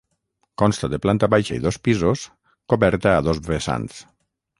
[0.59, 2.23] Consta de planta baixa i dos pisos,
[2.75, 4.01] coberta a dos vessants.